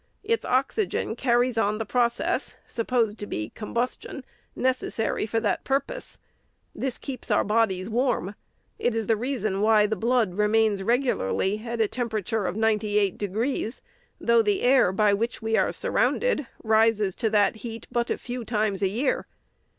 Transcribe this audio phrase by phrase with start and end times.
[0.23, 6.17] Its oxygen carries on the process (supposed to be combustion) necessary for that purpose.
[6.73, 8.33] This keeps our bodies warm.
[8.79, 13.15] It is the reason why the blood remains regularly at a temperature of ninety eight
[13.19, 13.83] degrees,
[14.19, 18.43] though the air by which we are surrounded rises to that heat but a few
[18.43, 19.27] times in a year.